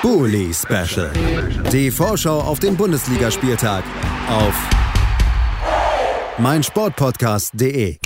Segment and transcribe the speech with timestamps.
[0.00, 1.10] Bully Special.
[1.72, 3.82] Die Vorschau auf den Bundesligaspieltag
[4.28, 4.54] auf
[6.38, 7.98] meinsportpodcast.de.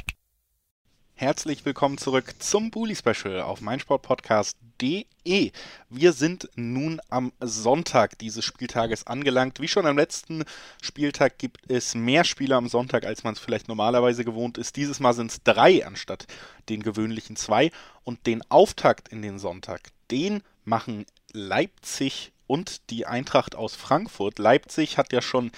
[1.12, 5.52] Herzlich willkommen zurück zum Bully Special auf meinsportpodcast.de.
[5.90, 9.60] Wir sind nun am Sonntag dieses Spieltages angelangt.
[9.60, 10.44] Wie schon am letzten
[10.80, 14.76] Spieltag gibt es mehr Spiele am Sonntag, als man es vielleicht normalerweise gewohnt ist.
[14.76, 16.26] Dieses Mal sind es drei anstatt
[16.70, 17.70] den gewöhnlichen zwei.
[18.02, 24.38] Und den Auftakt in den Sonntag, den machen Leipzig und die Eintracht aus Frankfurt.
[24.38, 25.50] Leipzig hat ja schon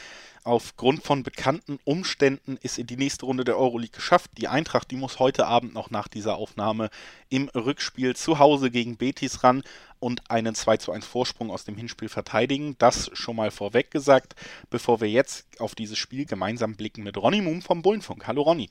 [0.45, 4.31] aufgrund von bekannten Umständen ist in die nächste Runde der Euroleague geschafft.
[4.37, 6.91] Die Eintracht, die muss heute Abend noch nach dieser Aufnahme
[7.31, 9.63] im Rückspiel zu Hause gegen Betis ran
[10.01, 12.77] und einen 2 zu 1 Vorsprung aus dem Hinspiel verteidigen.
[12.79, 14.37] Das schon mal vorweg gesagt,
[14.69, 18.27] bevor wir jetzt auf dieses Spiel gemeinsam blicken mit Ronny Moom vom Bullenfunk.
[18.27, 18.69] Hallo Ronny.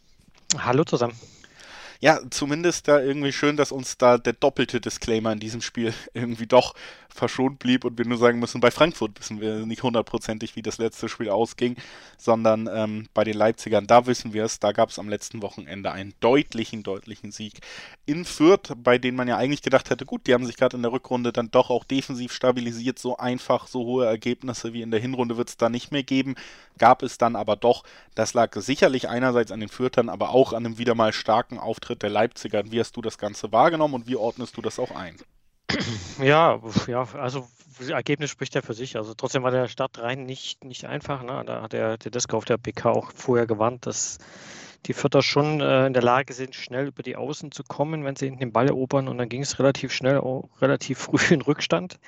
[0.60, 1.20] Hallo zusammen
[2.04, 6.48] ja, zumindest da irgendwie schön, dass uns da der doppelte Disclaimer in diesem Spiel irgendwie
[6.48, 6.74] doch
[7.08, 10.80] verschont blieb und wir nur sagen müssen, bei Frankfurt wissen wir nicht hundertprozentig, wie das
[10.80, 11.78] letzte Spiel ausging,
[12.18, 15.94] sondern ähm, bei den Leipzigern, da wissen wir es, da gab es am letzten Wochenende
[15.94, 17.60] einen deutlichen, deutlichen Sieg
[18.06, 20.84] in Fürth, bei denen man ja eigentlich gedacht hätte, gut, die haben sich gerade in
[20.84, 25.00] der Rückrunde dann doch auch defensiv stabilisiert, so einfach, so hohe Ergebnisse wie in der
[25.00, 26.36] Hinrunde wird es da nicht mehr geben,
[26.80, 27.84] gab es dann aber doch,
[28.16, 31.93] das lag sicherlich einerseits an den Fürtern, aber auch an einem wieder mal starken Auftritt
[32.02, 32.64] der Leipziger.
[32.72, 35.18] Wie hast du das Ganze wahrgenommen und wie ordnest du das auch ein?
[36.22, 37.48] Ja, ja, also
[37.80, 38.96] das Ergebnis spricht ja für sich.
[38.96, 41.24] Also trotzdem war der Start rein nicht, nicht einfach.
[41.24, 41.44] Ne?
[41.46, 44.20] Da hat der Tedesco auf der PK auch vorher gewarnt, dass
[44.86, 48.16] die Vierter schon äh, in der Lage sind, schnell über die Außen zu kommen, wenn
[48.16, 49.08] sie hinten den Ball erobern.
[49.08, 52.00] Und dann ging es relativ schnell, auch relativ früh in Rückstand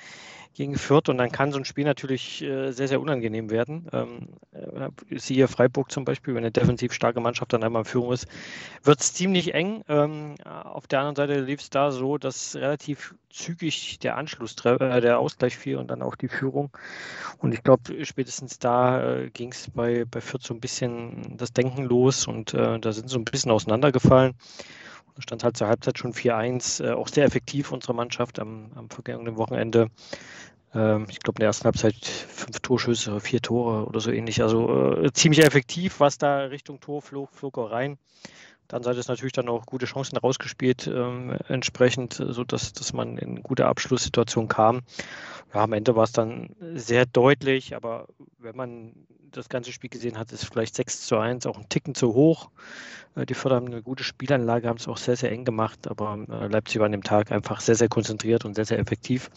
[0.56, 3.88] gegen Fürth und dann kann so ein Spiel natürlich äh, sehr, sehr unangenehm werden.
[3.92, 8.12] Ähm, äh, siehe Freiburg zum Beispiel, wenn eine defensiv starke Mannschaft dann einmal in Führung
[8.12, 8.26] ist,
[8.82, 9.84] wird es ziemlich eng.
[9.88, 15.00] Ähm, auf der anderen Seite lief es da so, dass relativ zügig der Anschluss, äh,
[15.00, 16.70] der Ausgleich fiel und dann auch die Führung.
[17.38, 21.52] Und ich glaube, spätestens da äh, ging es bei, bei Fürth so ein bisschen das
[21.52, 24.34] Denken los und äh, da sind so ein bisschen auseinandergefallen.
[25.18, 29.36] Stand halt zur Halbzeit schon 4-1, äh, auch sehr effektiv unsere Mannschaft am, am vergangenen
[29.36, 29.88] Wochenende.
[30.74, 34.42] Ähm, ich glaube, in der ersten Halbzeit fünf Torschüsse, vier Tore oder so ähnlich.
[34.42, 37.98] Also äh, ziemlich effektiv, was da Richtung Tor flog, flog auch rein.
[38.68, 43.42] Dann seid es natürlich dann auch gute Chancen rausgespielt, ähm, entsprechend, sodass dass man in
[43.42, 44.82] gute Abschlusssituationen kam.
[45.54, 48.92] Ja, am Ende war es dann sehr deutlich, aber wenn man
[49.30, 52.50] das ganze Spiel gesehen hat, ist vielleicht 6 zu 1 auch ein Ticken zu hoch.
[53.14, 56.18] Äh, die Förder haben eine gute Spielanlage, haben es auch sehr, sehr eng gemacht, aber
[56.28, 59.30] äh, Leipzig war an dem Tag einfach sehr, sehr konzentriert und sehr, sehr effektiv.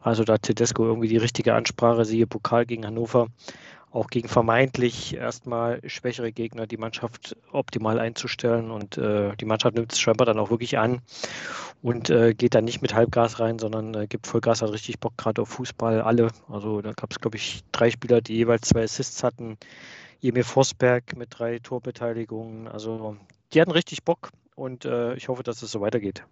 [0.00, 3.28] Also da Tedesco irgendwie die richtige Ansprache, siehe Pokal gegen Hannover,
[3.94, 8.72] auch gegen vermeintlich erstmal schwächere Gegner die Mannschaft optimal einzustellen.
[8.72, 11.00] Und äh, die Mannschaft nimmt es scheinbar dann auch wirklich an
[11.80, 15.16] und äh, geht dann nicht mit Halbgas rein, sondern äh, gibt Vollgas, hat richtig Bock
[15.16, 16.28] gerade auf Fußball, alle.
[16.48, 19.58] Also da gab es, glaube ich, drei Spieler, die jeweils zwei Assists hatten.
[20.20, 22.66] Emil Forsberg mit drei Torbeteiligungen.
[22.66, 23.16] Also
[23.52, 26.24] die hatten richtig Bock und äh, ich hoffe, dass es so weitergeht.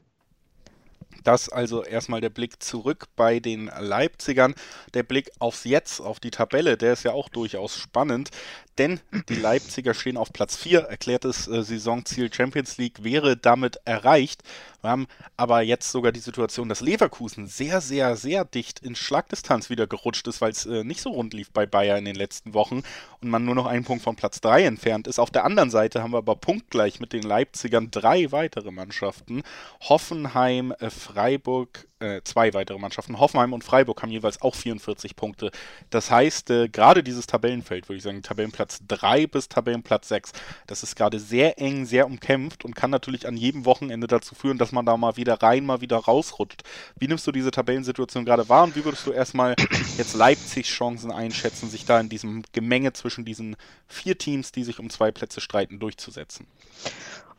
[1.24, 4.54] Das also erstmal der Blick zurück bei den Leipzigern.
[4.94, 8.30] Der Blick aufs Jetzt, auf die Tabelle, der ist ja auch durchaus spannend,
[8.78, 10.80] denn die Leipziger stehen auf Platz 4.
[10.80, 14.42] Erklärtes äh, Saisonziel Champions League wäre damit erreicht.
[14.82, 15.06] Wir haben
[15.36, 20.26] aber jetzt sogar die Situation, dass Leverkusen sehr, sehr, sehr dicht in Schlagdistanz wieder gerutscht
[20.26, 22.82] ist, weil es äh, nicht so rund lief bei Bayern in den letzten Wochen
[23.20, 25.20] und man nur noch einen Punkt von Platz 3 entfernt ist.
[25.20, 29.42] Auf der anderen Seite haben wir aber punktgleich mit den Leipzigern drei weitere Mannschaften.
[29.80, 33.20] Hoffenheim, äh, Freiburg, äh, zwei weitere Mannschaften.
[33.20, 35.52] Hoffenheim und Freiburg haben jeweils auch 44 Punkte.
[35.90, 40.32] Das heißt, äh, gerade dieses Tabellenfeld, würde ich sagen, Tabellenplatz 3 bis Tabellenplatz 6,
[40.66, 44.58] das ist gerade sehr eng, sehr umkämpft und kann natürlich an jedem Wochenende dazu führen,
[44.58, 46.62] dass man da mal wieder rein, mal wieder rausrutscht.
[46.98, 49.56] Wie nimmst du diese Tabellensituation gerade wahr und wie würdest du erstmal
[49.96, 53.56] jetzt Leipzigs Chancen einschätzen, sich da in diesem Gemenge zwischen diesen
[53.86, 56.46] vier Teams, die sich um zwei Plätze streiten, durchzusetzen?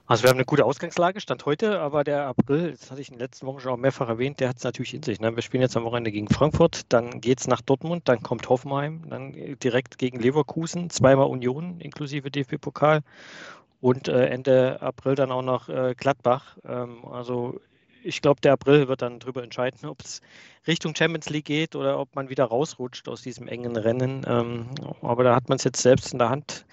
[0.06, 3.14] Also wir haben eine gute Ausgangslage, Stand heute, aber der April, das hatte ich in
[3.14, 5.22] den letzten Wochen schon auch mehrfach erwähnt, der hat es natürlich in sich.
[5.22, 5.34] Ne?
[5.34, 9.04] Wir spielen jetzt am Wochenende gegen Frankfurt, dann geht es nach Dortmund, dann kommt Hoffenheim,
[9.10, 9.32] dann
[9.64, 13.00] direkt gegen Leverkusen, zweimal Union inklusive DFB-Pokal
[13.80, 16.58] und äh, Ende April dann auch noch äh, Gladbach.
[16.68, 17.62] Ähm, also
[18.04, 20.20] ich glaube, der April wird dann darüber entscheiden, ob es
[20.68, 24.26] Richtung Champions League geht oder ob man wieder rausrutscht aus diesem engen Rennen.
[24.28, 24.66] Ähm,
[25.02, 26.66] aber da hat man es jetzt selbst in der Hand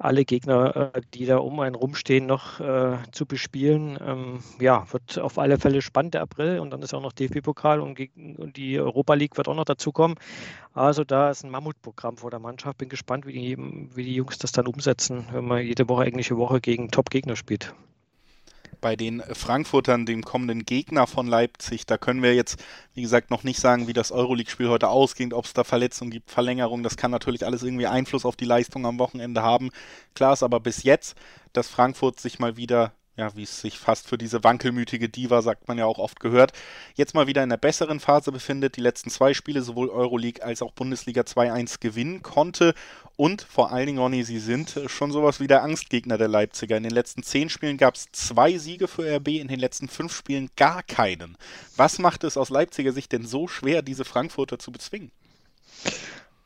[0.00, 3.98] alle Gegner, äh, die da um einen rumstehen, noch äh, zu bespielen.
[4.04, 7.80] Ähm, ja, wird auf alle Fälle spannend der April und dann ist auch noch DFB-Pokal
[7.80, 8.00] und,
[8.38, 10.16] und, die Europa League wird auch noch dazukommen.
[10.72, 12.78] Also da ist ein Mammutprogramm vor der Mannschaft.
[12.78, 13.56] Bin gespannt, wie die,
[13.94, 17.74] wie die Jungs das dann umsetzen, wenn man jede Woche englische Woche gegen Top-Gegner spielt.
[18.80, 21.86] Bei den Frankfurtern, dem kommenden Gegner von Leipzig.
[21.86, 22.62] Da können wir jetzt,
[22.94, 26.30] wie gesagt, noch nicht sagen, wie das Euroleague-Spiel heute ausgeht, ob es da Verletzungen gibt,
[26.30, 26.82] Verlängerungen.
[26.82, 29.70] Das kann natürlich alles irgendwie Einfluss auf die Leistung am Wochenende haben.
[30.14, 31.16] Klar ist aber bis jetzt,
[31.52, 35.68] dass Frankfurt sich mal wieder ja, wie es sich fast für diese wankelmütige Diva, sagt
[35.68, 36.52] man ja auch oft gehört,
[36.94, 40.62] jetzt mal wieder in der besseren Phase befindet, die letzten zwei Spiele sowohl Euroleague als
[40.62, 42.72] auch Bundesliga 2-1 gewinnen konnte
[43.20, 46.78] und vor allen Dingen, Ronny, sie sind schon sowas wie der Angstgegner der Leipziger.
[46.78, 50.16] In den letzten zehn Spielen gab es zwei Siege für RB, in den letzten fünf
[50.16, 51.36] Spielen gar keinen.
[51.76, 55.10] Was macht es aus Leipziger Sicht denn so schwer, diese Frankfurter zu bezwingen?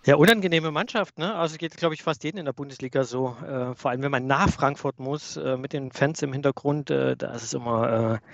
[0.06, 1.34] Ja, unangenehme Mannschaft, ne?
[1.34, 3.36] Also geht, glaube ich, fast jeden in der Bundesliga so.
[3.42, 7.16] Äh, vor allem, wenn man nach Frankfurt muss, äh, mit den Fans im Hintergrund, äh,
[7.16, 8.28] da ist es immer, äh,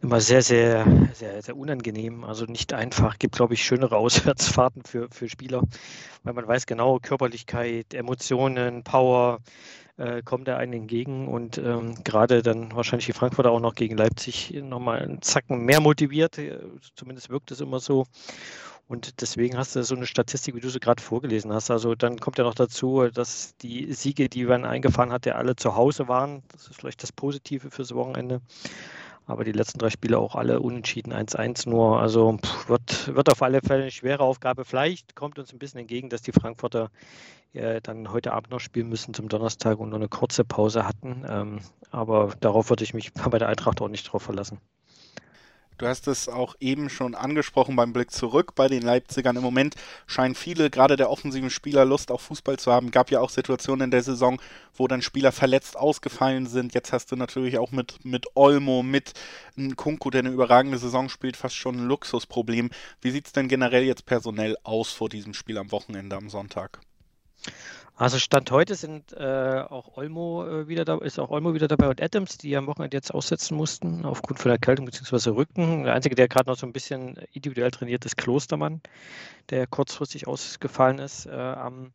[0.00, 2.22] immer sehr, sehr, sehr, sehr unangenehm.
[2.22, 3.18] Also nicht einfach.
[3.18, 5.62] Gibt, glaube ich, schönere Auswärtsfahrten für, für Spieler,
[6.22, 9.40] weil man weiß genau, Körperlichkeit, Emotionen, Power,
[9.96, 13.96] äh, kommt er einen entgegen und ähm, gerade dann wahrscheinlich die Frankfurter auch noch gegen
[13.96, 16.38] Leipzig nochmal einen Zacken mehr motiviert.
[16.38, 16.60] Äh,
[16.94, 18.06] zumindest wirkt es immer so.
[18.88, 21.70] Und deswegen hast du so eine Statistik, wie du sie gerade vorgelesen hast.
[21.70, 25.56] Also dann kommt ja noch dazu, dass die Siege, die man eingefahren hat, ja alle
[25.56, 26.42] zu Hause waren.
[26.52, 28.40] Das ist vielleicht das Positive fürs Wochenende.
[29.26, 32.00] Aber die letzten drei Spiele auch alle unentschieden 1-1 nur.
[32.00, 34.64] Also pff, wird, wird auf alle Fälle eine schwere Aufgabe.
[34.64, 36.90] Vielleicht kommt uns ein bisschen entgegen, dass die Frankfurter
[37.52, 41.26] äh, dann heute Abend noch spielen müssen zum Donnerstag und nur eine kurze Pause hatten.
[41.28, 41.58] Ähm,
[41.90, 44.62] aber darauf würde ich mich bei der Eintracht auch nicht drauf verlassen.
[45.78, 49.36] Du hast es auch eben schon angesprochen beim Blick zurück bei den Leipzigern.
[49.36, 49.76] Im Moment
[50.08, 52.90] scheinen viele, gerade der offensiven Spieler, Lust auf Fußball zu haben.
[52.90, 54.42] Gab ja auch Situationen in der Saison,
[54.74, 56.74] wo dann Spieler verletzt ausgefallen sind.
[56.74, 59.12] Jetzt hast du natürlich auch mit, mit Olmo, mit
[59.76, 62.70] Kunku, der eine überragende Saison spielt, fast schon ein Luxusproblem.
[63.00, 66.80] Wie sieht es denn generell jetzt personell aus vor diesem Spiel am Wochenende am Sonntag?
[67.98, 71.88] Also Stand heute sind äh, auch Olmo äh, wieder da, ist auch Olmo wieder dabei
[71.88, 75.30] und Adams, die am Wochenende jetzt aussetzen mussten, aufgrund von Erkältung bzw.
[75.30, 75.82] Rücken.
[75.82, 78.82] Der einzige, der gerade noch so ein bisschen individuell trainiert, ist Klostermann,
[79.50, 81.90] der kurzfristig ausgefallen ist äh, am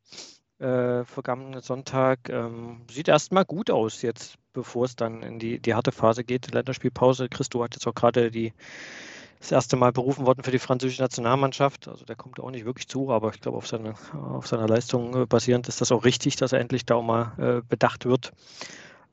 [0.60, 2.28] äh, vergangenen Sonntag.
[2.28, 6.54] Ähm, sieht erstmal gut aus jetzt, bevor es dann in die, die harte Phase geht.
[6.54, 7.30] Länderspielpause.
[7.30, 8.52] Christo hat jetzt auch gerade die
[9.44, 11.90] das erste Mal berufen worden für die französische Nationalmannschaft.
[11.90, 15.24] Also der kommt auch nicht wirklich zu, aber ich glaube, auf, seine, auf seiner Leistung
[15.24, 18.32] äh, basierend ist das auch richtig, dass er endlich da auch mal äh, bedacht wird.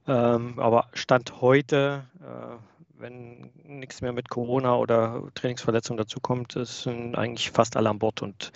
[0.06, 7.50] Ähm, aber Stand heute, äh, wenn nichts mehr mit Corona oder Trainingsverletzungen dazukommt, sind eigentlich
[7.50, 8.53] fast alle an Bord und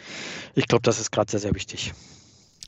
[0.54, 1.92] ich glaube, das ist gerade sehr, sehr wichtig.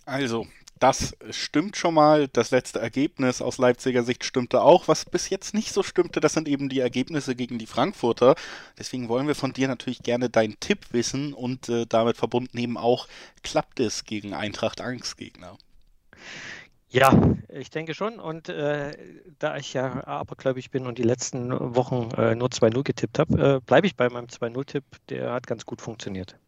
[0.04, 0.46] Also,
[0.78, 2.28] das stimmt schon mal.
[2.28, 4.88] Das letzte Ergebnis aus Leipziger Sicht stimmte auch.
[4.88, 8.34] Was bis jetzt nicht so stimmte, das sind eben die Ergebnisse gegen die Frankfurter.
[8.78, 12.76] Deswegen wollen wir von dir natürlich gerne deinen Tipp wissen und äh, damit verbunden eben
[12.76, 13.08] auch,
[13.42, 15.56] klappt es gegen Eintracht Angstgegner?
[16.88, 17.12] Ja,
[17.48, 18.18] ich denke schon.
[18.18, 18.96] Und äh,
[19.38, 23.60] da ich ja abergläubig bin und die letzten Wochen äh, nur 2-0 getippt habe, äh,
[23.60, 24.84] bleibe ich bei meinem 2-0-Tipp.
[25.08, 26.38] Der hat ganz gut funktioniert.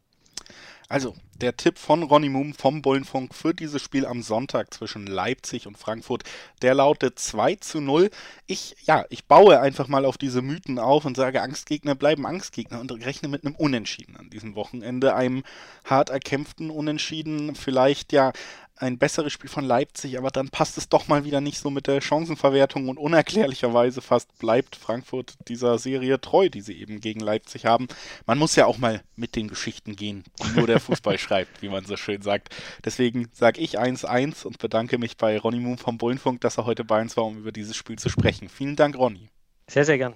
[0.91, 5.67] Also, der Tipp von Ronny Moom vom Bullenfunk für dieses Spiel am Sonntag zwischen Leipzig
[5.67, 6.25] und Frankfurt,
[6.63, 8.09] der lautet 2 zu 0.
[8.47, 12.81] Ich, ja, ich baue einfach mal auf diese Mythen auf und sage, Angstgegner bleiben Angstgegner
[12.81, 15.45] und rechne mit einem Unentschieden an diesem Wochenende, einem
[15.85, 18.33] hart erkämpften Unentschieden, vielleicht ja
[18.81, 21.87] ein besseres Spiel von Leipzig, aber dann passt es doch mal wieder nicht so mit
[21.87, 27.67] der Chancenverwertung und unerklärlicherweise fast bleibt Frankfurt dieser Serie treu, die sie eben gegen Leipzig
[27.67, 27.89] haben.
[28.27, 31.69] Man muss ja auch mal mit den Geschichten gehen, die nur der Fußball schreibt, wie
[31.69, 32.55] man so schön sagt.
[32.85, 36.85] Deswegen sage ich 1-1 und bedanke mich bei Ronny Moon vom Bullenfunk, dass er heute
[36.85, 38.49] bei uns war, um über dieses Spiel zu sprechen.
[38.49, 39.29] Vielen Dank, Ronny.
[39.69, 40.15] Sehr, sehr gern.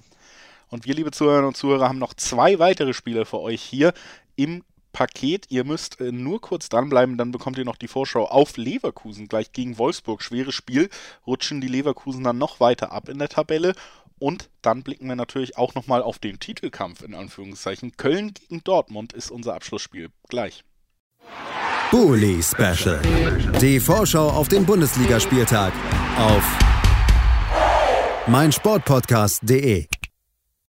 [0.68, 3.92] Und wir, liebe Zuhörerinnen und Zuhörer, haben noch zwei weitere Spiele für euch hier
[4.36, 5.46] im Paket.
[5.48, 9.52] Ihr müsst äh, nur kurz dranbleiben, dann bekommt ihr noch die Vorschau auf Leverkusen gleich
[9.52, 10.22] gegen Wolfsburg.
[10.22, 10.88] Schweres Spiel,
[11.26, 13.74] rutschen die Leverkusen dann noch weiter ab in der Tabelle.
[14.18, 17.96] Und dann blicken wir natürlich auch nochmal auf den Titelkampf in Anführungszeichen.
[17.96, 20.10] Köln gegen Dortmund ist unser Abschlussspiel.
[20.28, 20.62] Gleich.
[21.90, 23.02] Bully Special.
[23.60, 25.72] Die Vorschau auf den Bundesligaspieltag
[26.16, 26.42] auf
[28.28, 29.88] meinsportpodcast.de.